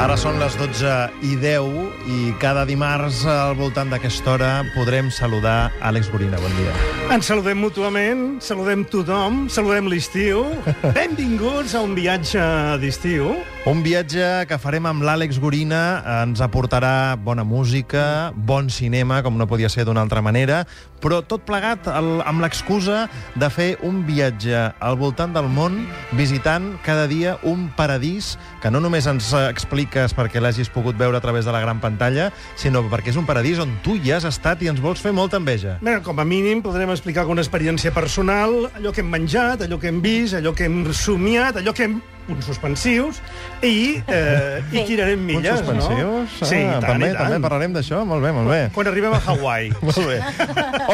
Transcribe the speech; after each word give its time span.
Ara 0.00 0.16
són 0.16 0.40
les 0.40 0.56
12 0.56 0.94
i 1.28 1.36
10 1.38 2.08
i 2.10 2.32
cada 2.42 2.64
dimarts 2.66 3.20
al 3.28 3.52
voltant 3.60 3.92
d'aquesta 3.92 4.32
hora 4.32 4.50
podrem 4.72 5.12
saludar 5.12 5.68
Àlex 5.78 6.08
Gorina. 6.10 6.40
Bon 6.40 6.58
dia. 6.58 6.99
Ens 7.10 7.26
saludem 7.26 7.58
mútuament, 7.58 8.36
saludem 8.38 8.84
tothom, 8.86 9.48
saludem 9.50 9.88
l'estiu. 9.90 10.44
Benvinguts 10.94 11.74
a 11.74 11.82
un 11.82 11.96
viatge 11.98 12.38
d'estiu. 12.78 13.32
Un 13.66 13.82
viatge 13.82 14.46
que 14.46 14.56
farem 14.62 14.86
amb 14.86 15.02
l'Àlex 15.02 15.40
Gorina 15.42 16.00
ens 16.22 16.40
aportarà 16.40 17.18
bona 17.18 17.42
música, 17.42 18.30
bon 18.32 18.70
cinema, 18.70 19.18
com 19.26 19.34
no 19.36 19.48
podia 19.50 19.68
ser 19.68 19.84
d'una 19.84 20.00
altra 20.06 20.22
manera, 20.22 20.62
però 21.02 21.18
tot 21.26 21.42
plegat 21.48 21.88
el, 21.90 22.22
amb 22.28 22.44
l'excusa 22.44 23.02
de 23.40 23.50
fer 23.52 23.68
un 23.84 24.04
viatge 24.06 24.62
al 24.78 24.96
voltant 25.00 25.34
del 25.34 25.50
món 25.50 25.80
visitant 26.16 26.70
cada 26.86 27.08
dia 27.10 27.34
un 27.42 27.66
paradís 27.76 28.36
que 28.62 28.70
no 28.70 28.80
només 28.80 29.08
ens 29.10 29.32
expliques 29.42 30.14
perquè 30.16 30.40
l'hagis 30.40 30.70
pogut 30.72 30.96
veure 31.00 31.18
a 31.18 31.24
través 31.24 31.48
de 31.48 31.52
la 31.52 31.60
gran 31.64 31.82
pantalla, 31.82 32.30
sinó 32.60 32.84
perquè 32.86 33.10
és 33.12 33.20
un 33.20 33.28
paradís 33.28 33.60
on 33.60 33.74
tu 33.84 33.98
hi 33.98 34.14
has 34.14 34.28
estat 34.28 34.62
i 34.62 34.70
ens 34.70 34.80
vols 34.80 35.02
fer 35.02 35.12
molta 35.16 35.40
enveja. 35.40 35.78
Bé, 35.82 35.98
com 36.04 36.20
a 36.20 36.28
mínim 36.28 36.62
podrem 36.64 36.94
explicar 37.00 37.24
alguna 37.24 37.40
experiència 37.40 37.92
personal, 37.96 38.68
allò 38.76 38.92
que 38.92 39.00
hem 39.00 39.10
menjat, 39.10 39.64
allò 39.64 39.80
que 39.80 39.88
hem 39.90 40.00
vist, 40.04 40.36
allò 40.36 40.52
que 40.56 40.68
hem 40.68 40.82
somiat, 40.92 41.58
allò 41.60 41.72
que 41.76 41.88
hem 41.88 42.00
uns 42.30 42.46
suspensius 42.46 43.18
i, 43.66 43.98
eh, 44.06 44.60
i 44.70 44.84
tirarem 44.86 45.18
milles, 45.18 45.50
Uns 45.50 45.64
suspensius? 45.64 45.98
no? 45.98 46.46
Sí, 46.46 46.60
ah, 46.60 46.76
i 46.76 46.80
tant, 46.80 46.86
també, 46.86 47.08
i 47.08 47.14
tant. 47.16 47.24
també 47.24 47.40
parlarem 47.42 47.74
d'això? 47.74 48.02
Molt 48.06 48.22
bé, 48.22 48.32
molt 48.36 48.52
bé. 48.52 48.60
Quan 48.76 48.90
arribem 48.92 49.16
a 49.16 49.20
Hawaii. 49.24 49.72
Molt 49.88 50.02
bé. 50.06 50.18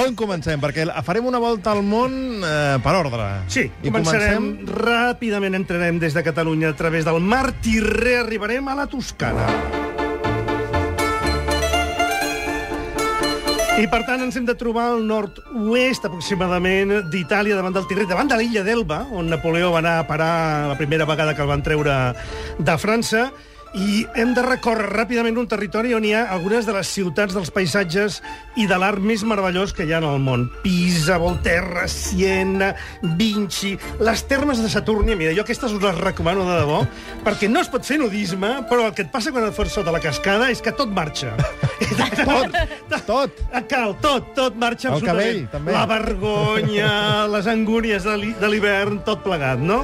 On 0.01 0.17
comencem? 0.17 0.63
Perquè 0.63 0.87
farem 1.05 1.29
una 1.29 1.43
volta 1.43 1.75
al 1.77 1.83
món 1.87 2.15
eh, 2.41 2.77
per 2.85 2.95
ordre. 2.97 3.27
Sí, 3.53 3.67
I 3.83 3.91
començarem 3.91 4.39
comencem... 4.39 4.87
ràpidament, 4.87 5.59
entrarem 5.59 6.01
des 6.03 6.17
de 6.17 6.25
Catalunya 6.25 6.73
a 6.73 6.79
través 6.79 7.05
del 7.05 7.21
Mar 7.21 7.51
Tirré, 7.61 8.23
arribarem 8.23 8.73
a 8.73 8.79
la 8.81 8.89
Toscana. 8.89 9.86
I, 13.77 13.85
per 13.93 14.07
tant, 14.09 14.23
ens 14.25 14.37
hem 14.39 14.47
de 14.49 14.55
trobar 14.57 14.87
al 14.89 15.03
nord-oest, 15.05 16.07
aproximadament, 16.09 16.95
d'Itàlia, 17.13 17.59
davant 17.59 17.75
del 17.77 17.85
Tirré, 17.85 18.07
davant 18.09 18.31
de 18.31 18.39
l'illa 18.41 18.63
d'Elba, 18.65 19.03
on 19.13 19.29
Napoleó 19.29 19.69
va 19.75 19.83
anar 19.83 19.99
a 20.01 20.07
parar 20.09 20.31
la 20.71 20.79
primera 20.79 21.05
vegada 21.05 21.35
que 21.37 21.45
el 21.45 21.51
van 21.51 21.65
treure 21.67 21.97
de 22.57 22.77
França, 22.81 23.27
i 23.75 24.07
hem 24.17 24.31
de 24.37 24.43
recórrer 24.47 24.87
ràpidament 24.93 25.37
un 25.37 25.49
territori 25.51 25.93
on 25.97 26.05
hi 26.07 26.13
ha 26.17 26.23
algunes 26.33 26.65
de 26.65 26.73
les 26.73 26.89
ciutats 26.89 27.35
dels 27.37 27.51
paisatges 27.53 28.21
i 28.57 28.65
de 28.71 28.79
l'art 28.81 29.03
més 29.03 29.25
meravellós 29.27 29.75
que 29.77 29.85
hi 29.85 29.93
ha 29.93 29.99
en 30.01 30.07
el 30.09 30.21
món. 30.23 30.47
Pisa, 30.63 31.19
Volterra, 31.21 31.87
Siena, 31.91 32.71
Vinci, 33.19 33.75
les 34.01 34.23
termes 34.31 34.63
de 34.63 34.71
Saturnia. 34.73 35.17
Mira, 35.17 35.35
jo 35.37 35.43
aquestes 35.45 35.75
us 35.77 35.83
les 35.83 35.99
recomano 36.01 36.47
de 36.49 36.57
debò, 36.63 36.81
perquè 37.27 37.51
no 37.51 37.61
es 37.61 37.69
pot 37.73 37.85
fer 37.85 37.99
nudisme, 38.01 38.55
però 38.71 38.87
el 38.89 38.95
que 38.97 39.05
et 39.05 39.13
passa 39.13 39.33
quan 39.35 39.49
et 39.51 39.57
fos 39.57 39.75
sota 39.75 39.93
la 39.93 40.01
cascada 40.01 40.49
és 40.55 40.63
que 40.65 40.73
tot 40.73 40.89
marxa. 40.95 41.35
Tot, 42.27 42.55
tot. 43.07 43.41
Cal, 43.69 43.93
tot, 44.03 44.31
tot 44.35 44.57
marxa 44.59 44.89
El 44.89 44.95
absolutament. 44.97 45.27
cabell, 45.27 45.41
també. 45.53 45.73
La 45.75 45.85
vergonya, 45.87 46.91
les 47.31 47.47
angúnies 47.51 48.05
de 48.07 48.49
l'hivern, 48.49 49.01
tot 49.07 49.23
plegat, 49.25 49.61
no? 49.63 49.83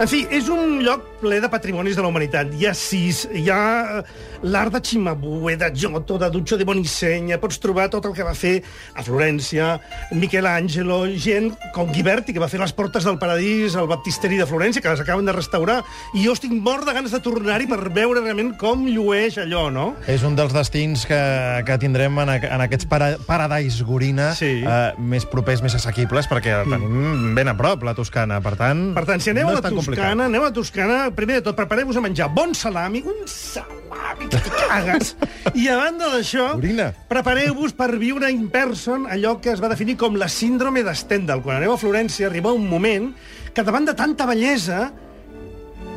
En 0.00 0.08
fi, 0.10 0.24
és 0.34 0.48
un 0.50 0.80
lloc 0.82 1.04
ple 1.20 1.38
de 1.44 1.50
patrimonis 1.52 1.94
de 1.98 2.02
la 2.02 2.08
humanitat. 2.10 2.50
Hi 2.58 2.66
ha 2.66 2.74
sis, 2.74 3.23
hi 3.32 3.46
ha 3.50 4.00
eh, 4.00 4.02
l'art 4.44 4.72
de 4.74 4.80
Cimabue, 4.84 5.56
de 5.56 5.70
Giotto, 5.74 6.18
de 6.18 6.28
Duccio 6.30 6.56
de 6.60 6.64
Bonisegna, 6.68 7.38
pots 7.40 7.58
trobar 7.62 7.88
tot 7.92 8.04
el 8.08 8.14
que 8.16 8.24
va 8.26 8.34
fer 8.36 8.58
a 8.94 9.02
Florència, 9.06 9.78
Michelangelo, 10.12 11.04
gent 11.20 11.52
com 11.74 11.90
Ghiberti, 11.92 12.32
que 12.34 12.40
va 12.42 12.48
fer 12.50 12.58
les 12.60 12.72
portes 12.74 13.04
del 13.06 13.18
paradís, 13.20 13.74
el 13.78 13.86
baptisteri 13.90 14.38
de 14.40 14.46
Florència, 14.48 14.82
que 14.82 14.90
les 14.90 15.00
acaben 15.04 15.24
de 15.28 15.32
restaurar, 15.36 15.80
i 16.16 16.24
jo 16.24 16.32
estic 16.34 16.52
mort 16.54 16.86
de 16.88 16.94
ganes 16.96 17.12
de 17.14 17.20
tornar-hi 17.22 17.68
per 17.70 17.80
veure 17.94 18.22
realment 18.24 18.54
com 18.60 18.86
llueix 18.88 19.38
allò, 19.42 19.66
no? 19.72 19.86
És 20.10 20.24
un 20.26 20.36
dels 20.38 20.54
destins 20.56 21.04
que, 21.08 21.20
que 21.68 21.78
tindrem 21.82 22.18
en, 22.24 22.34
en 22.38 22.64
aquests 22.66 22.88
para, 22.90 23.12
Paradise 23.26 23.84
Gorina 23.84 24.32
Sí. 24.34 24.62
Mm. 24.64 24.68
eh, 24.68 25.08
més 25.14 25.26
propers, 25.30 25.62
més 25.64 25.74
assequibles, 25.76 26.26
perquè 26.30 26.54
el 26.62 26.70
tenim 26.72 27.34
ben 27.36 27.50
a 27.52 27.56
prop, 27.58 27.84
la 27.86 27.94
Toscana. 27.94 28.40
Per 28.44 28.54
tant, 28.58 28.86
Per 28.96 29.04
tant, 29.08 29.20
si 29.22 29.30
aneu 29.34 29.48
no 29.50 29.56
a 29.56 29.60
la 29.60 29.62
Toscana, 29.62 29.78
complicat. 29.82 30.24
aneu 30.26 30.44
a 30.46 30.52
Toscana, 30.54 30.98
primer 31.14 31.40
de 31.40 31.46
tot, 31.48 31.56
prepareu-vos 31.58 31.96
a 32.00 32.02
menjar 32.04 32.30
bon 32.34 32.54
salami, 32.56 33.02
un 33.20 33.28
salami 33.30 34.28
que 34.32 34.40
cagues. 34.54 35.14
I 35.54 35.68
a 35.72 35.78
banda 35.78 36.10
d'això, 36.12 36.50
prepareu-vos 37.10 37.76
per 37.78 37.92
viure 38.00 38.30
in 38.32 38.48
person 38.52 39.06
allò 39.10 39.36
que 39.40 39.54
es 39.54 39.62
va 39.62 39.70
definir 39.72 39.96
com 40.00 40.18
la 40.20 40.28
síndrome 40.28 40.84
de 40.84 40.94
Stendhal. 40.94 41.42
Quan 41.44 41.60
aneu 41.60 41.74
a 41.74 41.80
Florència, 41.80 42.28
arriba 42.28 42.52
un 42.52 42.68
moment 42.68 43.12
que 43.54 43.62
davant 43.62 43.86
de 43.86 43.94
tanta 43.94 44.26
bellesa 44.26 44.88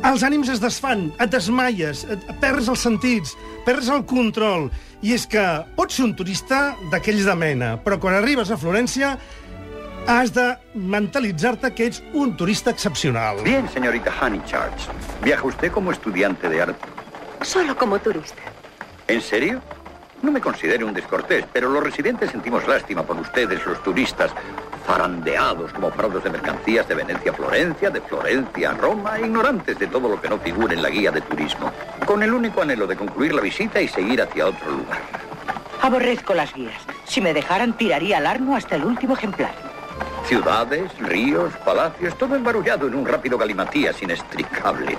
els 0.06 0.22
ànims 0.22 0.50
es 0.52 0.60
desfan, 0.62 1.08
et 1.18 1.30
desmaies, 1.32 2.04
et 2.06 2.28
perds 2.38 2.68
els 2.70 2.84
sentits, 2.86 3.34
perds 3.66 3.88
el 3.90 4.04
control. 4.06 4.68
I 5.02 5.14
és 5.14 5.26
que 5.30 5.42
pots 5.76 5.98
ser 5.98 6.06
un 6.06 6.14
turista 6.18 6.76
d'aquells 6.92 7.26
de 7.26 7.34
mena, 7.38 7.74
però 7.82 7.98
quan 8.02 8.14
arribes 8.18 8.50
a 8.50 8.58
Florència 8.58 9.16
has 10.08 10.32
de 10.32 10.46
mentalitzar-te 10.74 11.74
que 11.76 11.90
ets 11.90 12.00
un 12.14 12.36
turista 12.36 12.70
excepcional. 12.70 13.42
Bien, 13.44 13.68
señorita 13.68 14.14
Honeychurch. 14.20 14.88
¿Viaja 15.22 15.46
usted 15.46 15.70
como 15.70 15.92
estudiante 15.92 16.48
de 16.48 16.62
arte? 16.62 16.97
Solo 17.42 17.76
como 17.76 17.98
turista. 17.98 18.42
¿En 19.06 19.20
serio? 19.20 19.60
No 20.20 20.32
me 20.32 20.40
considere 20.40 20.84
un 20.84 20.92
descortés, 20.92 21.44
pero 21.52 21.68
los 21.68 21.82
residentes 21.82 22.30
sentimos 22.30 22.66
lástima 22.66 23.04
por 23.04 23.16
ustedes, 23.16 23.64
los 23.64 23.80
turistas, 23.82 24.32
zarandeados 24.84 25.72
como 25.72 25.92
fraudes 25.92 26.24
de 26.24 26.30
mercancías 26.30 26.88
de 26.88 26.96
Venecia 26.96 27.30
a 27.30 27.34
Florencia, 27.34 27.90
de 27.90 28.00
Florencia 28.00 28.70
a 28.70 28.74
Roma, 28.74 29.20
ignorantes 29.20 29.78
de 29.78 29.86
todo 29.86 30.08
lo 30.08 30.20
que 30.20 30.28
no 30.28 30.38
figura 30.38 30.74
en 30.74 30.82
la 30.82 30.90
guía 30.90 31.12
de 31.12 31.20
turismo, 31.20 31.70
con 32.04 32.22
el 32.22 32.32
único 32.32 32.62
anhelo 32.62 32.86
de 32.86 32.96
concluir 32.96 33.32
la 33.32 33.40
visita 33.40 33.80
y 33.80 33.86
seguir 33.86 34.20
hacia 34.20 34.46
otro 34.46 34.70
lugar. 34.70 34.98
Aborrezco 35.82 36.34
las 36.34 36.52
guías. 36.52 36.80
Si 37.04 37.20
me 37.20 37.32
dejaran, 37.32 37.76
tiraría 37.76 38.18
al 38.18 38.26
arno 38.26 38.56
hasta 38.56 38.74
el 38.74 38.84
último 38.84 39.14
ejemplar. 39.14 39.54
Ciudades, 40.26 40.90
ríos, 40.98 41.52
palacios, 41.64 42.18
todo 42.18 42.34
embarullado 42.34 42.88
en 42.88 42.96
un 42.96 43.06
rápido 43.06 43.38
galimatías 43.38 44.02
inextricable. 44.02 44.98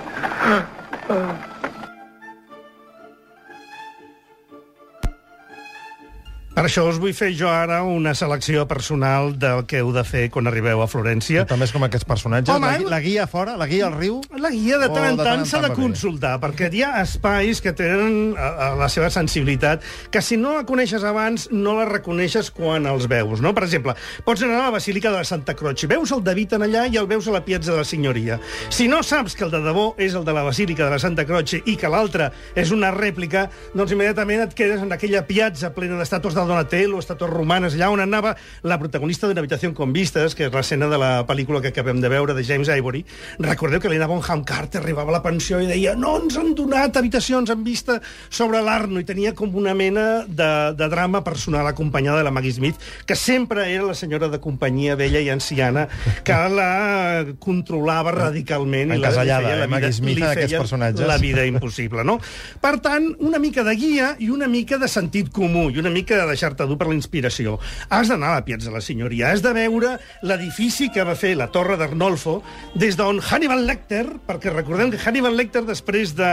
Per 6.60 6.66
això 6.68 6.82
us 6.84 6.98
vull 7.00 7.14
fer 7.16 7.30
jo 7.32 7.48
ara 7.48 7.78
una 7.88 8.10
selecció 8.12 8.66
personal 8.68 9.30
del 9.40 9.62
que 9.64 9.78
heu 9.80 9.94
de 9.96 10.02
fer 10.04 10.26
quan 10.28 10.44
arribeu 10.44 10.82
a 10.84 10.86
Florència. 10.92 11.46
També 11.48 11.64
és 11.64 11.70
com 11.72 11.86
aquests 11.86 12.04
personatges. 12.04 12.52
Home, 12.52 12.72
la, 12.82 12.90
la 12.92 12.98
guia 13.00 13.24
fora, 13.32 13.54
la 13.56 13.64
guia 13.64 13.86
al 13.86 13.94
riu... 13.96 14.18
La 14.36 14.50
guia 14.52 14.76
de 14.76 14.90
tant 14.92 15.06
en 15.08 15.16
tant 15.16 15.46
s'ha 15.48 15.62
de 15.64 15.70
consultar, 15.72 16.34
perquè 16.42 16.68
hi 16.68 16.82
ha 16.84 16.90
espais 17.00 17.62
que 17.64 17.72
tenen 17.72 18.34
a, 18.36 18.50
a 18.50 18.68
la 18.76 18.90
seva 18.92 19.08
sensibilitat 19.08 19.86
que 20.12 20.20
si 20.20 20.36
no 20.36 20.52
la 20.58 20.66
coneixes 20.68 21.06
abans 21.08 21.46
no 21.48 21.78
la 21.78 21.86
reconeixes 21.88 22.52
quan 22.52 22.84
els 22.92 23.08
veus. 23.08 23.40
No? 23.40 23.54
Per 23.56 23.64
exemple, 23.64 23.96
pots 24.28 24.44
anar 24.44 24.60
a 24.60 24.66
la 24.66 24.76
Basílica 24.76 25.08
de 25.08 25.22
la 25.22 25.30
Santa 25.30 25.56
Croce, 25.56 25.88
veus 25.88 26.12
el 26.12 26.20
David 26.28 26.58
en 26.58 26.66
allà 26.68 26.84
i 26.92 27.00
el 27.00 27.08
veus 27.08 27.24
a 27.24 27.38
la 27.38 27.42
Piazza 27.48 27.72
de 27.72 27.78
la 27.80 27.88
Signoria. 27.88 28.36
Si 28.68 28.84
no 28.84 29.00
saps 29.00 29.32
que 29.32 29.48
el 29.48 29.56
de 29.56 29.62
debò 29.64 29.94
és 29.96 30.12
el 30.12 30.28
de 30.28 30.36
la 30.36 30.44
Basílica 30.44 30.84
de 30.84 30.92
la 30.92 31.00
Santa 31.00 31.24
Croce 31.24 31.64
i 31.64 31.78
que 31.80 31.88
l'altre 31.88 32.28
és 32.52 32.76
una 32.76 32.92
rèplica, 32.92 33.48
doncs 33.72 33.96
immediatament 33.96 34.44
et 34.44 34.56
quedes 34.60 34.84
en 34.84 34.92
aquella 34.92 35.24
piazza 35.24 35.72
plena 35.72 35.96
d'estàtues 35.96 36.36
del 36.36 36.49
Donatello, 36.50 36.98
estàtues 36.98 37.30
romanes, 37.30 37.76
allà 37.78 37.90
on 37.94 38.00
anava 38.02 38.34
la 38.66 38.76
protagonista 38.80 39.28
d'una 39.30 39.38
habitació 39.44 39.70
con 39.76 39.92
vistes, 39.94 40.34
que 40.34 40.48
és 40.48 40.52
l'escena 40.54 40.88
de 40.90 40.98
la 40.98 41.10
pel·lícula 41.28 41.60
que 41.62 41.70
acabem 41.70 42.00
de 42.02 42.10
veure, 42.10 42.34
de 42.34 42.42
James 42.44 42.68
Ivory. 42.68 43.04
Recordeu 43.38 43.78
que 43.80 43.88
l'Helena 43.88 44.08
Bonham 44.10 44.42
Carter 44.44 44.80
arribava 44.82 45.12
a 45.14 45.18
la 45.18 45.22
pensió 45.22 45.60
i 45.62 45.68
deia 45.70 45.94
no 45.94 46.16
ens 46.18 46.36
han 46.40 46.54
donat 46.58 46.96
habitacions 46.98 47.50
en 47.54 47.62
vista 47.64 48.00
sobre 48.28 48.60
l'Arno, 48.66 48.98
i 49.00 49.06
tenia 49.06 49.32
com 49.38 49.54
una 49.56 49.74
mena 49.78 50.24
de, 50.26 50.50
de 50.74 50.88
drama 50.90 51.22
personal 51.24 51.66
acompanyada 51.70 52.18
de 52.18 52.24
la 52.26 52.32
Maggie 52.34 52.52
Smith, 52.56 52.76
que 53.06 53.14
sempre 53.16 53.68
era 53.72 53.84
la 53.86 53.94
senyora 53.94 54.28
de 54.28 54.40
companyia 54.42 54.96
vella 54.98 55.20
i 55.22 55.28
anciana 55.30 55.86
que 56.24 56.34
la 56.50 57.24
controlava 57.38 58.10
radicalment. 58.12 58.90
i 58.94 58.98
la- 58.98 59.10
li 59.10 59.14
feia 59.20 59.40
la 59.40 59.64
eh, 59.64 59.68
Maggie 59.68 59.86
vida- 59.88 59.96
Smith, 60.00 60.16
li 60.18 60.22
en 60.24 60.30
aquests 60.30 60.50
feia 60.50 60.58
personatges. 60.64 61.06
La 61.06 61.18
vida 61.18 61.46
impossible, 61.46 62.02
no? 62.04 62.18
Per 62.60 62.74
tant, 62.80 63.10
una 63.20 63.38
mica 63.38 63.62
de 63.62 63.74
guia 63.76 64.16
i 64.18 64.30
una 64.30 64.48
mica 64.48 64.78
de 64.78 64.88
sentit 64.88 65.30
comú 65.30 65.68
i 65.70 65.78
una 65.78 65.90
mica 65.90 66.16
de 66.16 66.26
deixar-te 66.40 66.64
dur 66.66 66.78
per 66.80 66.88
la 66.88 66.96
inspiració. 66.96 67.58
Has 67.92 68.08
d'anar 68.08 68.32
a 68.32 68.38
la 68.40 68.44
Piazza 68.46 68.70
de 68.70 68.74
la 68.74 68.80
Signoria, 68.80 69.30
has 69.34 69.42
de 69.44 69.52
veure 69.52 69.96
l'edifici 70.24 70.88
que 70.92 71.04
va 71.04 71.14
fer 71.18 71.34
la 71.36 71.50
Torre 71.52 71.76
d'Arnolfo, 71.76 72.38
des 72.74 72.96
d'on 72.96 73.20
Hannibal 73.20 73.66
Lecter, 73.68 74.06
perquè 74.26 74.52
recordem 74.54 74.90
que 74.94 75.00
Hannibal 75.04 75.36
Lecter, 75.36 75.62
després 75.68 76.14
de 76.16 76.30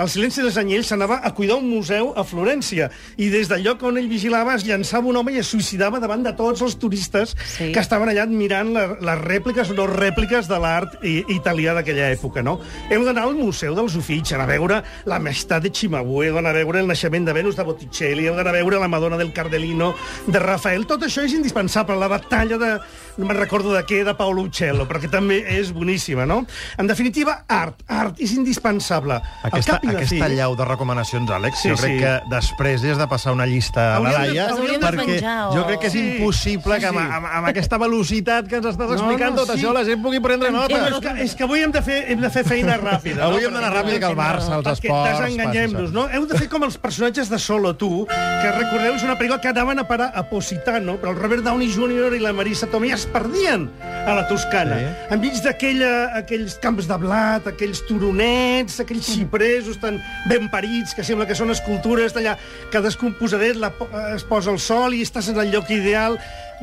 El 0.00 0.08
silenci 0.08 0.42
dels 0.44 0.56
anyells, 0.60 0.86
s'anava 0.90 1.20
a 1.26 1.32
cuidar 1.34 1.58
un 1.58 1.66
museu 1.70 2.12
a 2.16 2.22
Florència, 2.24 2.90
i 3.18 3.28
des 3.32 3.48
del 3.50 3.64
lloc 3.66 3.82
on 3.82 3.98
ell 3.98 4.08
vigilava 4.10 4.54
es 4.54 4.64
llançava 4.68 5.10
un 5.10 5.18
home 5.18 5.34
i 5.34 5.40
es 5.42 5.50
suïcidava 5.50 5.98
davant 6.00 6.22
de 6.24 6.32
tots 6.38 6.62
els 6.62 6.78
turistes 6.78 7.34
Sí. 7.50 7.70
que 7.72 7.80
estaven 7.80 8.08
allà 8.08 8.22
admirant 8.26 8.70
la, 8.72 8.84
les 9.00 9.20
rèpliques 9.24 9.70
o 9.72 9.74
no 9.74 9.86
rèpliques 9.90 10.46
de 10.48 10.58
l'art 10.60 10.96
italià 11.02 11.74
d'aquella 11.74 12.10
època, 12.12 12.42
no? 12.42 12.58
Heu 12.90 13.04
d'anar 13.04 13.24
al 13.26 13.34
Museu 13.38 13.74
dels 13.74 13.96
Uffizi, 13.98 14.34
a 14.34 14.46
veure 14.46 14.82
la 15.06 15.18
Maestà 15.20 15.58
de 15.60 15.70
Cimabue, 15.74 16.28
heu 16.28 16.36
d'anar 16.38 16.52
a 16.54 16.58
veure 16.60 16.80
el 16.80 16.86
naixement 16.88 17.26
de 17.26 17.32
Venus 17.36 17.56
de 17.56 17.64
Botticelli, 17.66 18.26
heu 18.28 18.36
d'anar 18.36 18.54
a 18.54 18.58
veure 18.58 18.78
la 18.80 18.88
Madonna 18.88 19.16
del 19.20 19.32
Cardelino, 19.40 19.94
de 20.26 20.38
Rafael. 20.38 20.84
Tot 20.86 21.02
això 21.08 21.24
és 21.24 21.32
indispensable. 21.36 21.96
La 22.00 22.08
batalla 22.12 22.58
de... 22.60 22.72
No 23.20 23.26
me'n 23.28 23.36
recordo 23.36 23.72
de 23.74 23.82
què, 23.84 24.02
de 24.06 24.14
Paolo 24.16 24.46
Uccello, 24.46 24.86
però 24.88 25.00
que 25.02 25.08
també 25.10 25.40
és 25.58 25.72
boníssima, 25.76 26.24
no? 26.28 26.38
En 26.80 26.86
definitiva, 26.88 27.40
art. 27.52 27.82
Art 27.90 28.20
és 28.22 28.32
indispensable. 28.32 29.18
Al 29.20 29.50
Aquesta, 29.50 29.78
cap 29.80 29.88
aquesta 29.90 30.28
fi- 30.28 30.36
llau 30.38 30.54
de 30.56 30.64
recomanacions, 30.64 31.28
Àlex, 31.30 31.60
Sí, 31.60 31.68
jo 31.68 31.76
crec 31.76 31.92
sí. 31.92 31.98
que 32.00 32.12
després 32.30 32.84
has 32.84 32.98
de 33.00 33.06
passar 33.10 33.32
una 33.36 33.44
llista 33.50 33.96
a 33.96 34.00
la 34.00 34.12
Laia, 34.14 34.46
perquè 34.54 34.96
penjar, 34.96 35.34
o- 35.50 35.54
jo 35.56 35.66
crec 35.66 35.80
que 35.80 35.86
és 35.88 35.92
Sí, 35.92 36.04
impossible 36.16 36.74
sí, 36.76 36.80
que 36.80 36.86
amb, 36.86 36.98
sí. 37.00 37.04
amb, 37.18 37.26
amb 37.40 37.50
aquesta 37.50 37.76
velocitat 37.82 38.48
que 38.48 38.56
ens 38.60 38.66
estàs 38.70 38.88
No, 38.88 38.94
explicant 38.96 39.34
no, 39.34 39.42
tot 39.44 39.52
sí. 39.54 39.58
això 39.60 39.74
la 39.76 39.84
gent 39.84 40.00
pugui 40.02 40.20
prendre 40.20 40.50
nota. 40.54 40.68
Bueno, 40.78 40.96
és, 40.96 41.02
que, 41.04 41.14
és 41.26 41.34
que 41.34 41.44
avui 41.44 41.60
hem 41.66 41.72
de 41.74 41.82
fer, 41.82 41.98
hem 42.14 42.20
de 42.24 42.30
fer 42.30 42.44
feina 42.48 42.78
ràpida. 42.80 43.24
Avui 43.28 43.42
no? 43.42 43.48
hem 43.48 43.54
d'anar 43.58 43.74
ràpid 43.74 43.98
que 43.98 44.06
el 44.06 44.16
Barça, 44.16 44.56
els 44.56 44.64
Perquè 44.66 44.88
esports... 44.88 45.20
desenganyem-nos, 45.20 45.92
no? 45.92 46.08
Heu 46.08 46.24
de 46.30 46.38
fer 46.38 46.48
com 46.48 46.64
els 46.64 46.78
personatges 46.78 47.28
de 47.28 47.38
Solo, 47.38 47.74
tu, 47.76 48.06
que 48.08 48.50
recordeu, 48.56 48.94
és 48.96 49.02
una 49.04 49.18
pel·lícula 49.20 49.40
que 49.42 49.48
anaven 49.52 49.78
a 49.78 49.84
parar 49.84 50.08
a 50.16 50.22
Positano, 50.30 50.96
però 50.96 51.12
el 51.12 51.18
Robert 51.20 51.44
Downey 51.44 51.68
Jr. 51.68 52.14
i 52.16 52.20
la 52.24 52.32
Marisa 52.32 52.66
Tomei 52.72 52.94
es 52.96 53.04
perdien 53.04 53.66
a 53.84 54.14
la 54.16 54.24
Toscana. 54.30 54.78
Sí. 54.80 55.14
Enmig 55.14 55.36
d'aquella- 55.44 56.16
aquells 56.16 56.54
camps 56.62 56.88
de 56.88 56.96
blat, 56.96 57.46
aquells 57.52 57.82
turonets, 57.86 58.80
aquells 58.80 59.04
xipresos 59.12 59.76
tan 59.82 60.00
ben 60.30 60.48
parits, 60.50 60.94
que 60.96 61.04
sembla 61.04 61.26
que 61.28 61.36
són 61.36 61.50
escultures 61.52 62.14
d'allà, 62.16 62.38
cadascun 62.72 63.12
posadet 63.20 63.56
la, 63.60 63.74
es 64.16 64.24
posa 64.24 64.50
al 64.54 64.58
sol 64.58 64.94
i 64.96 65.02
estàs 65.04 65.28
en 65.28 65.38
el 65.44 65.52
lloc 65.52 65.68
ideal. 65.70 66.16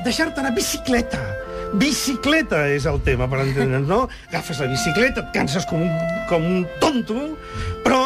Deixar-te 0.03 0.41
anar 0.41 0.55
bicicleta. 0.57 1.21
Bicicleta 1.73 2.65
és 2.71 2.85
el 2.89 3.01
tema, 3.03 3.27
per 3.29 3.41
entendre'ns, 3.43 3.87
no? 3.89 4.07
Agafes 4.31 4.59
la 4.63 4.67
bicicleta, 4.71 5.21
et 5.27 5.33
canses 5.35 5.65
com 5.69 5.81
un, 5.83 5.91
com 6.29 6.41
un 6.45 6.65
tonto, 6.87 7.37
però 7.83 8.01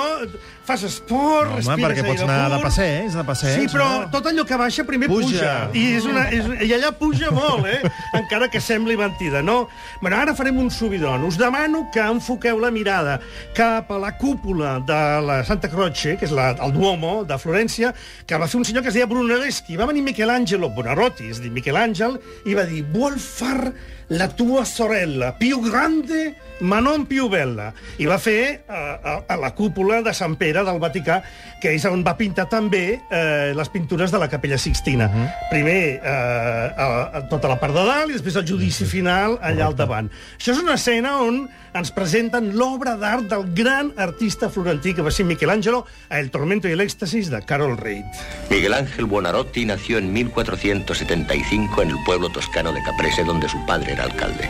fas 0.64 0.84
esport, 0.84 1.50
No, 1.50 1.58
home, 1.58 1.58
respires 1.58 1.84
perquè 1.84 2.04
pots 2.06 2.24
anar 2.24 2.50
de 2.54 2.60
passeig, 2.62 3.08
de 3.16 3.24
passeig, 3.26 3.56
Sí, 3.60 3.70
però 3.74 3.88
no? 4.04 4.10
tot 4.14 4.28
allò 4.30 4.46
que 4.48 4.58
baixa 4.60 4.86
primer 4.88 5.10
puja. 5.10 5.28
Puja. 5.28 5.54
I, 5.74 5.86
és 5.98 6.06
una, 6.08 6.28
és, 6.32 6.48
I 6.68 6.70
allà 6.78 6.92
puja 6.96 7.32
molt, 7.34 7.66
eh? 7.68 7.80
Encara 8.20 8.48
que 8.52 8.62
sembli 8.64 8.96
mentida, 9.00 9.42
no? 9.42 9.66
Bueno, 10.04 10.20
ara 10.20 10.36
farem 10.38 10.60
un 10.62 10.70
subidon. 10.72 11.26
Us 11.28 11.40
demano 11.42 11.88
que 11.94 12.04
enfoqueu 12.06 12.62
la 12.62 12.72
mirada 12.72 13.18
cap 13.58 13.92
a 13.92 14.00
la 14.02 14.14
cúpula 14.22 14.78
de 14.88 15.02
la 15.26 15.42
Santa 15.48 15.72
Croce, 15.72 16.16
que 16.20 16.30
és 16.30 16.36
la, 16.36 16.52
el 16.62 16.76
Duomo 16.78 17.22
de 17.28 17.40
Florència, 17.42 17.94
que 18.28 18.40
va 18.40 18.50
fer 18.52 18.62
un 18.62 18.68
senyor 18.70 18.86
que 18.86 18.94
es 18.94 19.00
deia 19.00 19.10
Brunelleschi. 19.10 19.80
Va 19.82 19.90
venir 19.90 20.06
Michelangelo 20.06 20.70
Bonarotti, 20.76 21.32
és 21.34 21.42
a 21.42 21.48
dir, 21.48 21.52
Michelangel, 21.58 22.20
i 22.46 22.56
va 22.58 22.68
dir, 22.70 22.86
vuol 22.94 23.18
far 23.22 23.74
la 24.12 24.28
tua 24.28 24.66
sorella 24.66 25.32
più 25.40 25.62
grande 25.64 26.36
ma 26.62 26.80
non 26.80 27.08
più 27.08 27.28
bella. 27.28 27.72
I 27.98 28.06
va 28.06 28.18
fer 28.22 28.64
a, 28.72 29.22
a 29.28 29.38
la 29.38 29.52
cúpula 29.56 30.02
de 30.02 30.14
Sant 30.16 30.38
Pere 30.40 30.64
del 30.66 30.80
Vaticà, 30.82 31.22
que 31.62 31.76
és 31.76 31.86
on 31.90 32.04
va 32.06 32.16
pintar 32.18 32.48
també 32.50 32.84
eh, 32.98 33.52
les 33.58 33.70
pintures 33.70 34.12
de 34.12 34.22
la 34.22 34.30
Capella 34.32 34.58
Sixtina. 34.58 35.08
Uh 35.08 35.16
-huh. 35.16 35.28
Primer 35.50 36.00
eh, 36.04 36.74
a, 36.78 37.10
a 37.14 37.28
tota 37.30 37.48
la 37.48 37.60
part 37.60 37.74
de 37.74 37.86
dalt 37.86 38.10
i 38.10 38.14
després 38.14 38.36
el 38.36 38.48
judici 38.48 38.86
final 38.86 39.40
allà 39.42 39.66
al 39.68 39.76
davant. 39.76 40.10
Això 40.40 40.52
és 40.52 40.60
una 40.60 40.76
escena 40.76 41.18
on 41.22 41.50
ens 41.74 41.92
presenten 41.92 42.52
l'obra 42.58 42.98
d'art 43.00 43.30
del 43.32 43.54
gran 43.56 43.94
artista 43.98 44.50
florentí 44.50 44.94
que 44.94 45.02
va 45.02 45.12
ser 45.12 45.26
Michelangelo 45.26 45.86
a 46.10 46.20
El 46.20 46.32
tormento 46.32 46.68
y 46.68 46.72
el 46.72 46.82
éxtasis 46.82 47.30
de 47.30 47.42
Carol 47.44 47.78
Reid. 47.78 48.06
Miguel 48.50 48.74
Ángel 48.74 49.06
Buonarroti 49.06 49.66
nació 49.66 49.98
en 49.98 50.12
1475 50.12 51.82
en 51.82 51.90
el 51.90 51.98
pueblo 52.06 52.30
toscano 52.30 52.74
de 52.74 52.84
Caprese, 52.84 53.24
donde 53.24 53.48
su 53.48 53.66
padre 53.66 53.94
era 53.94 54.04
alcalde. 54.04 54.50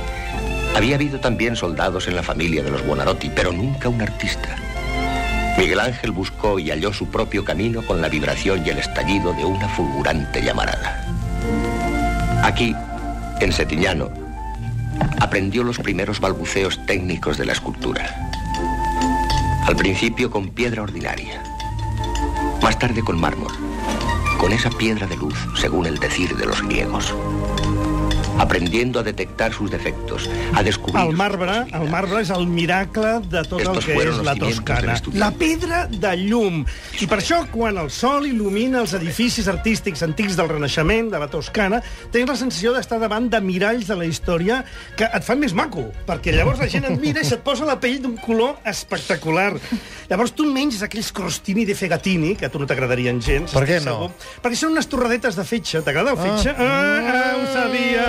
Había 0.76 0.96
habido 0.96 1.20
también 1.20 1.56
soldados 1.56 2.08
en 2.08 2.16
la 2.16 2.24
familia 2.24 2.64
de 2.64 2.72
los 2.72 2.86
Buonarroti, 2.86 3.30
pero 3.36 3.52
nunca 3.52 3.90
un 3.90 4.02
artista. 4.02 4.56
Miguel 5.58 5.80
Ángel 5.80 6.12
buscó 6.12 6.60
y 6.60 6.70
halló 6.70 6.94
su 6.94 7.08
propio 7.08 7.44
camino 7.44 7.86
con 7.86 8.02
la 8.02 8.08
vibración 8.08 8.66
y 8.66 8.70
el 8.70 8.78
estallido 8.78 9.34
de 9.34 9.44
una 9.44 9.68
fulgurante 9.68 10.42
llamarada. 10.42 11.06
Aquí, 12.44 12.74
en 13.42 13.52
Setiñano, 13.52 14.10
aprendió 15.20 15.64
los 15.64 15.78
primeros 15.78 16.20
balbuceos 16.20 16.80
técnicos 16.86 17.38
de 17.38 17.46
la 17.46 17.52
escultura. 17.52 18.30
Al 19.66 19.76
principio 19.76 20.32
con 20.32 20.50
piedra 20.50 20.84
ordinaria, 20.84 21.44
más 22.62 22.80
tarde 22.80 23.02
con 23.02 23.20
mármol, 23.20 23.52
con 24.40 24.52
esa 24.54 24.70
piedra 24.70 25.06
de 25.06 25.18
luz, 25.18 25.36
según 25.56 25.86
el 25.86 26.00
decir 26.00 26.36
de 26.36 26.46
los 26.46 26.62
griegos. 26.64 27.14
Aprendiendo 28.40 29.00
a 29.00 29.04
detectar 29.04 29.54
sus 29.54 29.72
defectos, 29.72 30.30
a 30.56 30.64
descubrir... 30.64 31.04
El 31.06 31.16
marbre, 31.16 31.66
el 31.74 31.90
marbre 31.90 32.22
és 32.24 32.32
el 32.34 32.48
miracle 32.48 33.20
de 33.30 33.44
tot 33.48 33.62
Estos 33.62 33.78
el 33.78 33.84
que 33.86 33.98
és 34.10 34.20
la 34.26 34.36
Toscana. 34.36 34.96
La 35.20 35.30
pedra 35.36 35.84
de 35.92 36.14
llum. 36.18 36.64
I 37.02 37.08
per 37.10 37.20
això, 37.22 37.42
quan 37.52 37.78
el 37.82 37.92
sol 37.94 38.26
il·lumina 38.30 38.82
els 38.82 38.96
edificis 38.98 39.50
artístics 39.52 40.04
antics 40.06 40.38
del 40.40 40.50
Renaixement, 40.52 41.12
de 41.14 41.22
la 41.22 41.30
Toscana, 41.32 41.82
tens 42.14 42.30
la 42.30 42.38
sensació 42.40 42.74
d'estar 42.76 43.00
davant 43.02 43.30
de 43.32 43.42
miralls 43.44 43.90
de 43.90 43.98
la 44.00 44.08
història 44.10 44.62
que 44.98 45.08
et 45.08 45.28
fan 45.28 45.42
més 45.42 45.56
maco, 45.58 45.88
perquè 46.08 46.34
llavors 46.36 46.62
la 46.62 46.70
gent 46.72 46.88
et 46.90 46.98
mira 47.02 47.22
i 47.22 47.28
se't 47.28 47.44
posa 47.46 47.68
la 47.68 47.78
pell 47.82 48.00
d'un 48.04 48.18
color 48.22 48.58
espectacular. 48.68 49.52
Llavors 50.12 50.34
tu 50.36 50.48
menges 50.50 50.82
aquells 50.84 51.12
crostini 51.16 51.66
de 51.68 51.76
fegatini, 51.78 52.36
que 52.36 52.48
a 52.48 52.52
tu 52.52 52.60
no 52.60 52.68
t'agradarien 52.68 53.22
gens. 53.24 53.54
Per 53.56 53.64
què 53.68 53.80
no? 53.86 53.96
segur. 53.96 54.40
Perquè 54.44 54.60
són 54.60 54.76
unes 54.76 54.90
torradetes 54.92 55.38
de 55.40 55.46
fetge. 55.48 55.84
T'agrada 55.86 56.16
el 56.16 56.20
fetge? 56.20 56.56
Ah, 56.58 57.14
ah, 57.14 57.32
ho 57.38 57.46
sabia, 57.54 58.06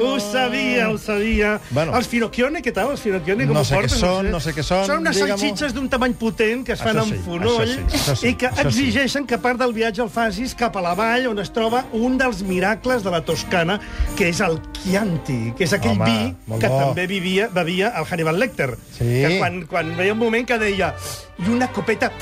ho 0.00 0.12
sabia, 0.20 0.88
ho 0.90 0.98
sabia. 0.98 1.60
Bueno. 1.70 1.94
Els 1.98 2.08
finocchione, 2.10 2.62
què 2.64 2.72
tal, 2.74 2.90
els 2.94 3.02
finocchione? 3.04 3.46
Com 3.48 3.54
No 3.58 3.62
ho 3.62 3.68
sé 3.68 3.80
què 3.84 3.90
són, 3.92 4.30
no 4.32 4.40
sé 4.42 4.54
què 4.56 4.64
són, 4.66 4.84
Són 4.88 5.02
unes 5.04 5.18
salxitxes 5.18 5.74
d'un 5.76 5.88
tamany 5.92 6.14
potent 6.18 6.64
que 6.66 6.74
es 6.76 6.82
fan 6.82 6.96
Això 6.96 7.04
amb 7.06 7.14
sí, 7.14 7.20
fonoll 7.26 7.70
sí, 7.70 7.98
sí, 8.04 8.28
i 8.30 8.34
que 8.40 8.50
això 8.50 8.70
sí. 8.70 8.84
exigeixen 8.84 9.26
que 9.30 9.38
part 9.42 9.60
del 9.60 9.74
viatge 9.76 10.02
el 10.04 10.10
facis 10.12 10.54
cap 10.58 10.76
a 10.76 10.84
la 10.84 10.94
vall 10.98 11.28
on 11.30 11.38
es 11.42 11.52
troba 11.54 11.84
un 11.92 12.18
dels 12.20 12.42
miracles 12.46 13.04
de 13.04 13.10
la 13.14 13.22
Toscana, 13.24 13.78
que 14.18 14.28
és 14.32 14.40
el 14.44 14.58
Chianti, 14.82 15.54
que 15.58 15.64
és 15.68 15.72
aquell 15.76 15.98
Home, 15.98 16.34
vi 16.48 16.58
que 16.60 16.68
bo. 16.68 16.80
també 16.80 17.06
vivia, 17.10 17.48
bevia 17.52 17.92
el 17.98 18.08
Hannibal 18.10 18.38
Lecter. 18.38 18.74
Sí. 18.96 19.04
Que 19.22 19.38
quan, 19.38 19.62
quan 19.70 19.94
veia 19.96 20.12
un 20.12 20.20
moment 20.20 20.46
que 20.46 20.58
deia 20.58 20.94
i 21.42 21.48
una 21.50 21.70
copeta 21.74 22.12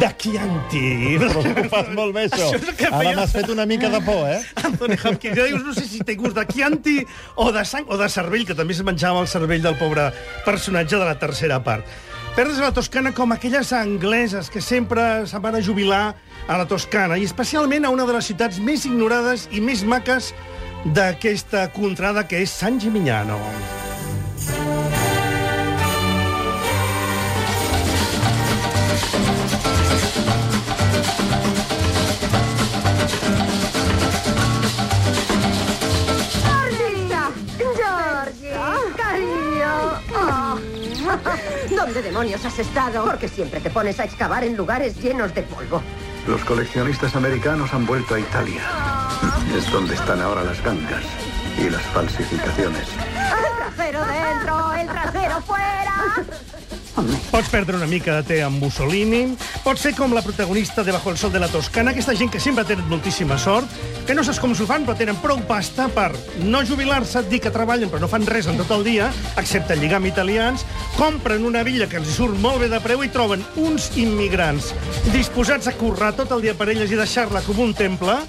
de 0.00 0.08
Chianti. 0.18 1.16
Però 1.20 1.40
ho 1.42 1.64
fas 1.72 1.88
molt 1.96 2.14
bé, 2.16 2.26
això. 2.28 2.46
Això 2.48 2.58
és 2.60 2.68
el 2.68 2.76
que 2.78 2.86
Ara 2.88 2.98
feia- 2.98 3.16
m'has 3.16 3.32
fet 3.32 3.48
una 3.52 3.66
mica 3.66 3.88
de 3.90 4.00
por, 4.00 4.28
eh? 4.28 4.40
Anthony 4.62 4.96
Hopkins. 5.04 5.36
Jo 5.36 5.44
dius, 5.48 5.64
no 5.64 5.74
sé 5.74 5.84
si 5.88 6.00
té 6.06 6.14
gust 6.16 6.36
de 6.36 6.46
Chianti 6.46 6.96
o 7.36 7.50
de 7.52 7.64
sang 7.64 7.84
o 7.88 7.96
de 8.00 8.08
cervell, 8.08 8.46
que 8.46 8.54
també 8.54 8.72
es 8.74 8.82
menjava 8.82 9.20
el 9.20 9.28
cervell 9.28 9.62
del 9.62 9.76
pobre 9.76 10.10
personatge 10.44 10.96
de 10.96 11.04
la 11.04 11.18
tercera 11.18 11.62
part. 11.62 11.84
Perdes 12.36 12.58
a 12.58 12.70
la 12.70 12.72
Toscana 12.72 13.12
com 13.12 13.32
aquelles 13.32 13.72
angleses 13.76 14.48
que 14.48 14.62
sempre 14.64 15.26
se'n 15.28 15.42
van 15.44 15.56
a 15.56 15.60
jubilar 15.60 16.14
a 16.48 16.56
la 16.56 16.64
Toscana, 16.66 17.18
i 17.18 17.24
especialment 17.28 17.84
a 17.84 17.90
una 17.92 18.06
de 18.08 18.14
les 18.16 18.24
ciutats 18.24 18.58
més 18.58 18.86
ignorades 18.88 19.48
i 19.52 19.60
més 19.60 19.84
maques 19.84 20.32
d'aquesta 20.86 21.68
contrada, 21.72 22.24
que 22.26 22.40
és 22.42 22.50
San 22.50 22.80
Gimignano. 22.80 23.36
Demonios 42.22 42.44
has 42.44 42.58
estado? 42.60 43.04
Porque 43.04 43.26
siempre 43.26 43.58
te 43.58 43.68
pones 43.68 43.98
a 43.98 44.04
excavar 44.04 44.44
en 44.44 44.56
lugares 44.56 44.96
llenos 45.02 45.34
de 45.34 45.42
polvo. 45.42 45.82
Los 46.28 46.44
coleccionistas 46.44 47.16
americanos 47.16 47.74
han 47.74 47.84
vuelto 47.84 48.14
a 48.14 48.20
Italia. 48.20 48.62
Es 49.56 49.68
donde 49.72 49.94
están 49.94 50.20
ahora 50.20 50.44
las 50.44 50.62
gangas 50.62 51.02
y 51.58 51.68
las 51.68 51.82
falsificaciones. 51.82 52.86
¡El 53.16 53.74
trasero 53.74 54.04
dentro! 54.06 54.72
¡El 54.74 54.86
trasero 54.86 55.40
fuera! 55.42 56.61
Pots 56.92 57.48
perdre 57.48 57.78
una 57.78 57.86
mica 57.88 58.18
de 58.18 58.24
té 58.28 58.38
amb 58.44 58.60
Mussolini, 58.60 59.22
pots 59.64 59.80
ser 59.86 59.94
com 59.96 60.12
la 60.12 60.20
protagonista 60.20 60.82
de 60.84 60.92
Bajo 60.92 61.08
el 61.10 61.16
sol 61.16 61.32
de 61.32 61.40
la 61.40 61.48
Toscana, 61.48 61.94
aquesta 61.94 62.12
gent 62.12 62.28
que 62.30 62.40
sempre 62.40 62.66
tenen 62.68 62.84
moltíssima 62.90 63.38
sort, 63.40 63.70
que 64.04 64.12
no 64.12 64.20
saps 64.26 64.40
com 64.42 64.52
s'ho 64.52 64.66
fan, 64.68 64.84
però 64.84 64.96
tenen 64.98 65.16
prou 65.22 65.40
pasta 65.48 65.86
per 65.94 66.10
no 66.44 66.60
jubilar-se, 66.68 67.24
dir 67.32 67.40
que 67.40 67.52
treballen 67.54 67.88
però 67.88 68.02
no 68.02 68.10
fan 68.12 68.28
res 68.28 68.50
en 68.50 68.60
tot 68.60 68.74
el 68.76 68.84
dia, 68.84 69.08
excepte 69.40 69.78
lligar 69.80 70.02
amb 70.02 70.10
italians, 70.10 70.66
compren 70.98 71.48
una 71.48 71.64
villa 71.64 71.88
que 71.88 71.96
els 72.02 72.12
surt 72.12 72.36
molt 72.44 72.60
bé 72.60 72.68
de 72.68 72.82
preu 72.84 73.06
i 73.06 73.10
troben 73.14 73.40
uns 73.56 73.88
immigrants 73.96 74.74
disposats 75.16 75.72
a 75.72 75.76
currar 75.78 76.12
tot 76.18 76.36
el 76.36 76.44
dia 76.44 76.56
per 76.58 76.68
elles 76.74 76.92
i 76.92 77.00
deixar-la 77.00 77.40
com 77.46 77.64
un 77.64 77.72
temple, 77.72 78.20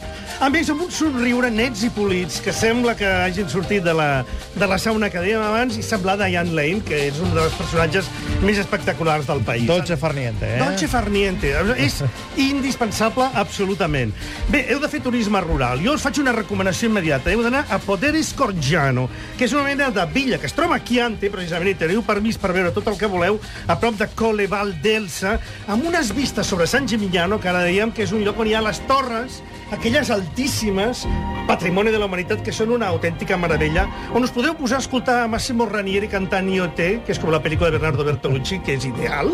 A 0.44 0.50
més, 0.52 0.68
amb 0.68 0.82
un 0.84 0.90
somriure 0.92 1.48
nets 1.48 1.86
i 1.88 1.90
polits, 1.96 2.42
que 2.44 2.52
sembla 2.52 2.98
que 3.00 3.08
hagin 3.08 3.48
sortit 3.48 3.80
de 3.86 3.94
la, 3.96 4.26
de 4.60 4.68
la 4.68 4.76
sauna 4.82 5.08
que 5.08 5.22
dèiem 5.24 5.40
abans, 5.40 5.78
i 5.80 5.84
semblar 5.88 6.18
Diane 6.20 6.52
Lane, 6.52 6.82
que 6.84 6.98
és 7.06 7.22
un 7.24 7.32
dels 7.32 7.56
personatges 7.56 8.10
més 8.44 8.60
espectaculars 8.60 9.24
del 9.30 9.40
país. 9.48 9.64
Dolce 9.70 9.96
farniente, 9.96 10.50
eh? 10.58 10.58
Dolce 10.60 10.90
farniente. 10.92 11.54
És 11.80 12.02
indispensable, 12.50 13.30
absolutament. 13.40 14.12
Bé, 14.52 14.66
heu 14.74 14.84
de 14.84 14.90
fer 14.92 15.00
turisme 15.06 15.40
rural. 15.46 15.80
Jo 15.86 15.96
us 15.96 16.04
faig 16.04 16.20
una 16.20 16.36
recomanació 16.36 16.92
immediata. 16.92 17.32
Heu 17.32 17.46
d'anar 17.48 17.64
a 17.72 17.80
Poderes 17.80 18.34
Corgiano, 18.36 19.08
que 19.40 19.48
és 19.48 19.56
una 19.56 19.64
mena 19.70 19.94
de 19.96 20.06
villa 20.12 20.42
que 20.44 20.52
es 20.52 20.60
troba 20.60 20.76
a 20.76 20.84
Chiante, 20.84 21.32
precisament, 21.32 21.72
i 21.72 21.80
teniu 21.86 22.04
permís 22.04 22.36
per 22.36 22.52
veure 22.52 22.76
tot 22.76 22.92
el 22.92 23.00
que 23.00 23.08
voleu, 23.08 23.40
a 23.64 23.80
prop 23.80 23.96
de 23.96 24.12
Coleval 24.12 24.76
d'Elsa, 24.84 25.38
amb 25.72 25.88
unes 25.88 26.12
vistes 26.12 26.52
sobre 26.52 26.68
San 26.68 26.92
Gimignano, 26.92 27.40
que 27.40 27.48
ara 27.48 27.64
dèiem 27.64 27.96
que 27.96 28.04
és 28.04 28.12
un 28.12 28.28
lloc 28.28 28.44
on 28.44 28.52
hi 28.52 28.60
ha 28.60 28.68
les 28.68 28.84
torres, 28.92 29.40
aquelles 29.74 30.10
altíssimes, 30.14 31.04
patrimoni 31.48 31.92
de 31.92 32.00
la 32.00 32.08
humanitat, 32.08 32.44
que 32.46 32.54
són 32.56 32.72
una 32.78 32.92
autèntica 32.94 33.38
meravella, 33.42 33.88
on 34.14 34.24
us 34.24 34.34
podeu 34.36 34.56
posar 34.60 34.80
a 34.80 34.86
escoltar 34.86 35.20
Massimo 35.32 35.68
Ranieri 35.70 36.12
cantant 36.12 36.50
IoT, 36.54 36.82
que 37.06 37.16
és 37.16 37.22
com 37.22 37.34
la 37.34 37.42
pel·lícula 37.44 37.72
de 37.72 37.80
Bernardo 37.80 38.08
Bertolucci, 38.08 38.62
que 38.64 38.78
és 38.78 38.90
ideal. 38.90 39.34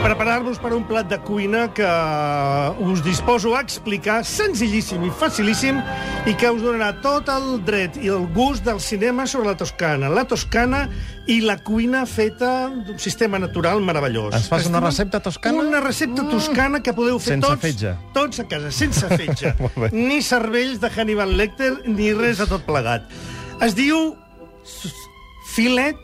Preparar-vos 0.00 0.58
per 0.62 0.72
un 0.72 0.84
plat 0.88 1.08
de 1.10 1.18
cuina 1.20 1.66
que 1.76 1.86
us 2.80 3.02
disposo 3.04 3.52
a 3.56 3.60
explicar 3.60 4.22
senzillíssim 4.24 5.02
i 5.04 5.10
facilíssim 5.12 5.80
i 6.28 6.34
que 6.40 6.48
us 6.50 6.62
donarà 6.64 6.94
tot 7.04 7.28
el 7.32 7.58
dret 7.66 7.98
i 8.00 8.08
el 8.12 8.24
gust 8.34 8.64
del 8.64 8.80
cinema 8.80 9.26
sobre 9.28 9.50
la 9.52 9.56
Toscana. 9.60 10.08
La 10.08 10.24
Toscana 10.28 10.86
i 11.28 11.40
la 11.44 11.58
cuina 11.62 12.06
feta 12.08 12.70
d'un 12.72 12.98
sistema 12.98 13.38
natural 13.38 13.82
meravellós. 13.84 14.34
Ens 14.38 14.48
fas 14.50 14.66
una 14.70 14.80
recepta 14.80 15.20
toscana? 15.20 15.60
Una 15.62 15.82
recepta 15.84 16.24
toscana 16.30 16.80
que 16.82 16.94
podeu 16.96 17.20
fer 17.20 17.36
Sense 17.36 17.50
tots, 17.50 17.62
fetge. 17.66 17.92
tots 18.16 18.40
a 18.40 18.48
casa, 18.48 18.72
sense 18.72 19.04
fetge. 19.20 19.52
Ni 19.92 20.22
cervells 20.24 20.80
de 20.80 20.90
Hannibal 20.96 21.36
Lecter, 21.36 21.74
ni 21.86 22.12
res 22.16 22.40
de 22.40 22.48
tot 22.50 22.64
plegat. 22.66 23.04
Es 23.60 23.76
diu 23.76 24.14
filet 25.52 26.00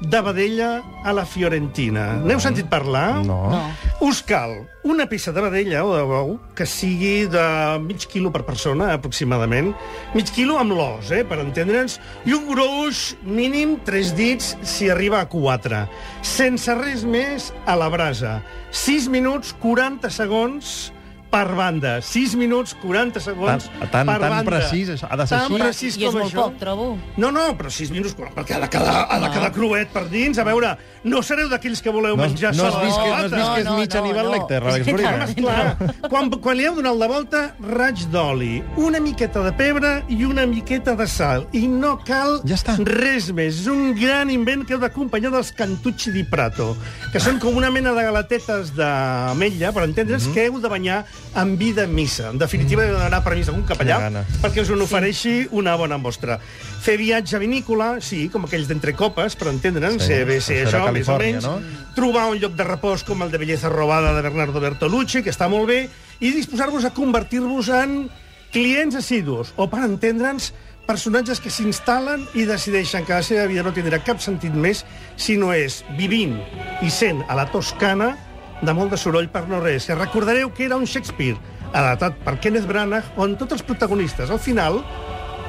de 0.00 0.20
vedella 0.22 0.82
a 1.04 1.12
la 1.12 1.24
fiorentina. 1.26 2.12
N'heu 2.22 2.40
sentit 2.42 2.68
parlar? 2.70 3.24
No. 3.26 3.38
No. 3.50 3.62
Us 4.06 4.20
cal 4.22 4.54
una 4.88 5.08
peça 5.10 5.32
de 5.34 5.42
vedella 5.42 5.82
o 5.84 5.94
de 5.96 6.04
bou 6.08 6.34
que 6.56 6.66
sigui 6.68 7.26
de 7.30 7.44
mig 7.82 8.06
quilo 8.10 8.30
per 8.34 8.44
persona, 8.46 8.92
aproximadament. 8.94 9.72
Mig 10.14 10.30
quilo 10.34 10.58
amb 10.60 10.76
l'os, 10.78 11.10
eh, 11.12 11.24
per 11.28 11.40
entendre'ns, 11.42 11.98
i 12.24 12.34
un 12.36 12.46
gruix 12.48 13.16
mínim 13.22 13.78
3 13.84 14.14
dits 14.16 14.54
si 14.62 14.88
arriba 14.90 15.20
a 15.20 15.28
4. 15.28 15.86
Sense 16.22 16.74
res 16.78 17.04
més 17.04 17.52
a 17.66 17.76
la 17.76 17.90
brasa. 17.92 18.38
6 18.70 19.08
minuts 19.12 19.54
40 19.60 20.10
segons 20.10 20.92
per 21.30 21.54
banda. 21.54 22.00
6 22.02 22.34
minuts 22.40 22.74
40 22.82 23.20
segons 23.20 23.68
Tan- 23.68 23.90
tan- 23.90 24.06
per 24.06 24.18
tan 24.20 24.30
banda. 24.30 24.44
precís, 24.50 24.88
això. 24.88 25.06
Ha 25.10 25.16
de 25.16 25.26
ser 25.26 25.38
tan 25.38 25.52
així? 25.52 25.62
precís 25.62 25.96
I 25.98 26.04
és 26.04 26.10
com 26.10 26.20
molt 26.20 26.32
això. 26.32 26.42
poc, 26.44 26.58
trobo. 26.58 26.98
No, 27.16 27.30
no, 27.30 27.46
però 27.58 27.70
6 27.70 27.90
minuts, 27.90 28.16
perquè 28.16 28.56
ha 28.56 28.60
de 28.60 28.68
quedar, 28.68 29.06
ha 29.10 29.18
de 29.20 29.30
quedar 29.34 29.52
cruet 29.52 29.88
per 29.92 30.08
dins. 30.08 30.38
A 30.38 30.44
veure, 30.44 30.76
no 31.08 31.22
sereu 31.22 31.48
d'aquells 31.48 31.80
que 31.82 31.90
voleu 31.90 32.16
No 32.16 32.22
menjar 32.26 32.54
no 32.54 32.64
sola 32.70 32.84
vist 32.84 32.98
que, 32.98 33.08
no 33.08 33.14
has 33.14 33.22
vist 33.32 33.54
que 33.54 33.60
és 33.60 33.70
mig 33.78 33.88
no, 33.94 34.00
Aníbal 34.02 34.24
no. 34.26 34.32
Lecter, 34.36 34.62
Sí, 34.84 34.92
tant. 34.92 35.34
Clar, 35.38 35.76
quan, 36.10 36.30
quan 36.30 36.56
li 36.56 36.64
heu 36.68 36.74
donat 36.76 36.96
la 37.00 37.08
volta, 37.10 37.42
raig 37.60 38.04
d'oli, 38.12 38.62
una 38.76 39.00
miqueta 39.00 39.42
de 39.42 39.52
pebre 39.52 39.92
i 40.08 40.22
una 40.24 40.46
miqueta 40.46 40.94
de 40.98 41.06
sal. 41.08 41.46
I 41.52 41.66
no 41.68 41.98
cal 42.04 42.40
Ja 42.44 42.54
està. 42.56 42.76
res 42.84 43.30
més. 43.32 43.60
És 43.62 43.66
un 43.66 43.94
gran 43.98 44.30
invent 44.30 44.64
que 44.66 44.74
heu 44.76 44.80
d'acompanyar 44.80 45.30
dels 45.34 45.52
cantucci 45.52 46.12
di 46.12 46.24
prato, 46.24 46.76
que 47.12 47.20
són 47.20 47.38
com 47.42 47.56
una 47.56 47.70
mena 47.70 47.92
de 47.96 48.02
galatetes 48.02 48.74
d'ametlla, 48.76 49.72
per 49.72 49.84
entendre's, 49.84 50.26
Mhm. 50.28 50.34
que 50.34 50.46
heu 50.46 50.60
de 50.60 50.68
banyar 50.68 51.04
amb 51.34 51.58
vi 51.58 51.72
de 51.72 51.86
missa. 51.86 52.30
En 52.30 52.38
definitiva, 52.38 52.84
heu 52.86 52.98
d'anar 52.98 53.22
per 53.24 53.34
missa 53.36 53.52
un 53.52 53.64
capellà 53.64 54.24
perquè 54.42 54.62
us 54.62 54.70
en 54.70 54.82
ofereixi 54.82 55.48
una 55.50 55.74
bona 55.76 55.96
mostra. 55.98 56.38
Fer 56.78 56.96
viatge 56.96 57.38
vinícola, 57.42 57.98
sí, 58.00 58.28
com 58.32 58.44
aquells 58.46 58.68
d'entre 58.70 58.94
copes, 58.96 59.34
per 59.36 59.48
entendre'ns, 59.50 60.04
Sí, 60.06 60.14
bé 60.24 60.38
ser 60.40 60.60
això 60.66 60.84
més 60.92 61.08
o 61.08 61.18
menys. 61.18 61.44
no? 61.44 61.58
Trobar 61.96 62.28
un 62.30 62.38
lloc 62.38 62.54
de 62.54 62.64
repòs 62.64 63.02
com 63.04 63.22
el 63.22 63.32
de 63.32 63.38
Belleza 63.38 63.68
Robada 63.68 64.14
de 64.14 64.22
Bernardo 64.22 64.60
Bertolucci, 64.62 65.22
que 65.22 65.30
està 65.34 65.48
molt 65.50 65.66
bé, 65.68 65.88
i 66.20 66.30
disposar-vos 66.32 66.84
a 66.84 66.94
convertir-vos 66.94 67.68
en 67.68 68.08
clients 68.52 68.94
assidus, 68.96 69.52
o 69.56 69.66
per 69.68 69.82
entendre'ns, 69.84 70.52
personatges 70.88 71.42
que 71.44 71.50
s'instal·len 71.52 72.22
i 72.32 72.46
decideixen 72.48 73.04
que 73.04 73.12
la 73.12 73.22
seva 73.26 73.44
vida 73.50 73.62
no 73.66 73.74
tindrà 73.76 73.98
cap 74.00 74.22
sentit 74.24 74.54
més 74.56 74.86
si 75.20 75.36
no 75.36 75.50
és 75.52 75.82
vivint 75.98 76.38
i 76.80 76.88
sent 76.88 77.20
a 77.28 77.36
la 77.36 77.44
Toscana 77.52 78.14
de 78.62 78.72
molt 78.72 78.90
de 78.90 78.96
soroll 78.96 79.28
per 79.28 79.44
no 79.50 79.60
res. 79.60 79.84
Que 79.84 79.94
recordareu 79.98 80.48
que 80.54 80.64
era 80.64 80.78
un 80.80 80.86
Shakespeare 80.88 81.36
adaptat 81.74 82.16
per 82.24 82.38
Kenneth 82.40 82.64
Branagh, 82.66 83.04
on 83.20 83.36
tots 83.36 83.52
els 83.58 83.62
protagonistes, 83.62 84.30
al 84.32 84.40
final, 84.40 84.80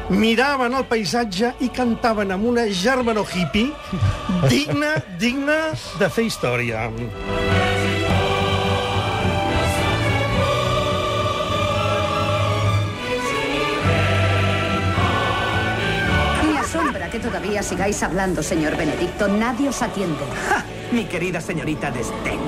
miraven 0.09 0.73
el 0.73 0.85
paisatge 0.89 1.53
i 1.61 1.69
cantaven 1.73 2.31
amb 2.33 2.47
una 2.49 2.65
germanor 2.73 3.29
hippie 3.29 3.69
digna, 4.49 4.95
digna 5.21 5.59
de 5.99 6.09
fer 6.09 6.25
història. 6.25 6.87
Me 16.43 16.57
asombra 16.57 17.09
que 17.09 17.19
todavía 17.19 17.61
sigáis 17.63 18.01
hablando, 18.03 18.41
señor 18.41 18.77
Benedicto. 18.77 19.27
Nadie 19.27 19.69
os 19.69 19.81
atiende. 19.81 20.25
Mi 20.91 21.05
querida 21.05 21.39
señorita 21.39 21.91
Desdén. 21.91 22.41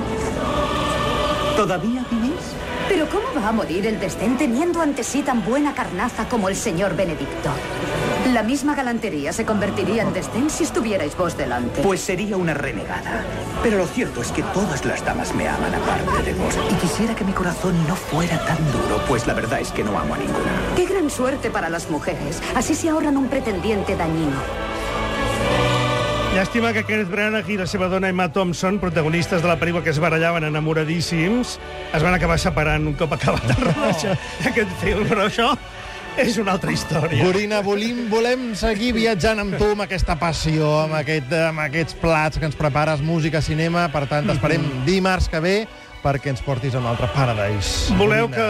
¿Todavía 1.56 2.04
vivís? 2.10 2.71
Pero 2.92 3.08
¿cómo 3.08 3.24
va 3.34 3.48
a 3.48 3.52
morir 3.54 3.88
el 3.88 4.02
desdén 4.02 4.38
teniendo 4.38 4.82
ante 4.82 5.06
sí 5.06 5.22
tan 5.22 5.46
buena 5.46 5.74
carnaza 5.74 6.28
como 6.28 6.50
el 6.50 6.58
señor 6.58 6.94
Benedicto? 6.94 7.50
La 8.34 8.44
misma 8.44 8.76
galantería 8.76 9.32
se 9.32 9.46
convertiría 9.46 10.04
en 10.04 10.12
desdén 10.12 10.50
si 10.50 10.66
estuvierais 10.66 11.16
vos 11.16 11.38
delante. 11.38 11.82
Pues 11.84 12.02
sería 12.02 12.36
una 12.36 12.54
renegada. 12.54 13.24
Pero 13.64 13.78
lo 13.78 13.88
cierto 13.88 14.22
es 14.22 14.34
que 14.34 14.44
todas 14.44 14.84
las 14.84 15.06
damas 15.06 15.34
me 15.34 15.48
aman 15.48 15.74
aparte 15.74 16.22
de 16.22 16.34
vos. 16.34 16.54
Y 16.70 16.76
quisiera 16.86 17.16
que 17.16 17.24
mi 17.24 17.32
corazón 17.32 17.76
no 17.88 17.96
fuera 17.96 18.38
tan 18.46 18.58
duro, 18.74 19.02
pues 19.08 19.26
la 19.26 19.36
verdad 19.36 19.62
es 19.62 19.72
que 19.72 19.86
no 19.86 19.98
amo 19.98 20.16
a 20.16 20.18
ninguna. 20.18 20.52
Qué 20.76 20.86
gran 20.86 21.10
suerte 21.10 21.50
para 21.50 21.70
las 21.70 21.90
mujeres. 21.90 22.42
Así 22.56 22.76
se 22.76 22.90
ahorran 22.90 23.16
un 23.16 23.30
pretendiente 23.30 23.96
dañino. 23.96 24.71
Llàstima 26.32 26.70
que 26.72 26.86
Kenneth 26.88 27.10
Branagh 27.12 27.50
i 27.52 27.58
la 27.60 27.66
seva 27.68 27.90
dona 27.92 28.08
Emma 28.08 28.30
Thompson, 28.32 28.78
protagonistes 28.80 29.42
de 29.44 29.50
la 29.50 29.58
pel·lícula 29.60 29.84
que 29.84 29.92
es 29.92 30.00
barallaven 30.00 30.46
enamoradíssims, 30.48 31.58
es 31.92 32.06
van 32.06 32.16
acabar 32.16 32.38
separant 32.40 32.88
un 32.88 32.96
cop 32.96 33.12
acabat 33.18 33.50
el 33.52 33.60
rodatge 33.66 34.16
d'aquest 34.46 34.72
film, 34.80 35.04
però 35.10 35.26
això 35.28 35.50
és 36.16 36.40
una 36.40 36.56
altra 36.56 36.72
història. 36.72 37.20
Gorina, 37.26 37.60
volem, 37.66 38.06
volem 38.08 38.46
seguir 38.56 38.94
viatjant 38.96 39.44
amb 39.44 39.58
tu, 39.60 39.74
amb 39.76 39.84
aquesta 39.84 40.16
passió, 40.24 40.72
amb, 40.86 40.96
aquest, 41.02 41.36
amb 41.52 41.66
aquests 41.66 42.00
plats 42.00 42.40
que 42.40 42.48
ens 42.48 42.56
prepares, 42.56 43.04
música, 43.04 43.44
cinema. 43.44 43.90
Per 43.92 44.06
tant, 44.08 44.32
t'esperem 44.32 44.64
dimarts 44.88 45.28
que 45.28 45.44
ve 45.44 45.56
perquè 46.02 46.32
ens 46.34 46.42
portis 46.46 46.76
a 46.76 46.82
un 46.82 46.88
altre 46.90 47.08
paradise. 47.16 47.94
Voleu 48.00 48.30
que 48.32 48.46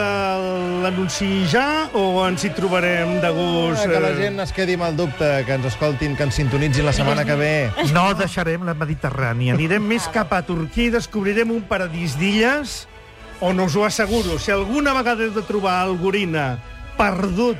l'anunciï 0.83 1.45
ja 1.51 1.89
o 1.97 2.23
ens 2.25 2.45
hi 2.47 2.51
trobarem 2.55 3.17
de 3.23 3.31
gust? 3.35 3.87
Que 3.87 3.99
la 4.03 4.13
eh? 4.13 4.19
gent 4.19 4.39
es 4.43 4.53
quedi 4.55 4.77
amb 4.79 4.87
el 4.89 4.99
dubte, 4.99 5.29
que 5.47 5.57
ens 5.59 5.67
escoltin, 5.71 6.15
que 6.15 6.27
ens 6.27 6.39
sintonitzin 6.39 6.87
la 6.87 6.95
setmana 6.95 7.25
que 7.27 7.37
ve. 7.39 7.53
No 7.95 8.07
deixarem 8.17 8.63
la 8.67 8.75
Mediterrània. 8.77 9.57
Anirem 9.59 9.83
més 9.87 10.07
cap 10.13 10.31
a 10.35 10.41
Turquia 10.47 10.89
i 10.89 10.95
descobrirem 10.95 11.51
un 11.53 11.65
paradís 11.67 12.17
d'illes 12.19 12.81
on 13.41 13.59
us 13.59 13.75
ho 13.75 13.83
asseguro, 13.85 14.37
si 14.37 14.51
alguna 14.53 14.93
vegada 14.93 15.25
heu 15.25 15.33
de 15.33 15.41
trobar 15.41 15.81
el 15.87 15.97
Gorina 15.97 16.59
perdut 16.97 17.57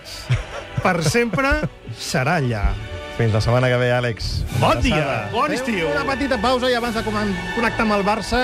per 0.84 1.02
sempre, 1.04 1.58
serà 1.98 2.38
allà. 2.38 2.66
Fins 3.22 3.36
la 3.36 3.40
setmana 3.46 3.68
que 3.70 3.78
ve, 3.78 3.92
Àlex. 3.94 4.30
Bon 4.58 4.80
dia, 4.82 5.28
bon 5.30 5.52
Fem 5.52 5.60
estiu. 5.60 5.92
Una 5.92 6.02
petita 6.08 6.40
pausa 6.42 6.72
i 6.72 6.74
abans 6.74 6.98
de 6.98 7.04
connectar 7.06 7.86
amb 7.86 7.94
el 8.00 8.06
Barça 8.08 8.40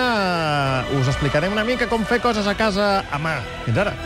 us 1.00 1.10
explicarem 1.10 1.56
una 1.56 1.66
mica 1.66 1.90
com 1.90 2.06
fer 2.06 2.22
coses 2.22 2.46
a 2.46 2.54
casa 2.54 2.92
a 3.10 3.18
mà. 3.18 3.40
Fins 3.66 3.82
ara. 3.88 3.98